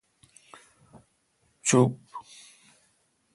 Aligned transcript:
چوپ۔ 1.67 1.91